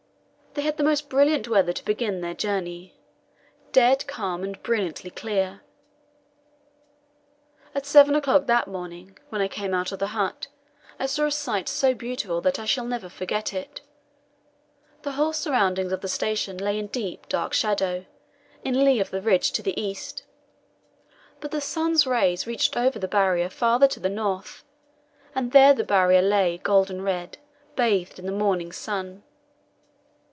[0.53, 2.93] They had the most beautiful weather to begin their journey
[3.71, 5.61] dead calm and brilliantly clear.
[7.73, 10.47] At seven o'clock that morning, when I came out of the hut,
[10.99, 13.79] I saw a sight so beautiful that I shall never forget it.
[15.03, 18.05] The whole surroundings of the station lay in deep, dark shadow,
[18.61, 20.23] in lee of the ridge to the east.
[21.39, 24.65] But the sun's rays reached over the Barrier farther to the north,
[25.33, 27.37] and there the Barrier lay golden red,
[27.77, 29.23] bathed in the morning sun.